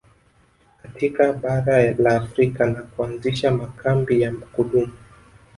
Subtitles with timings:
[0.83, 4.93] Katika bara la Afrika na kuanzisha makambi ya kudumu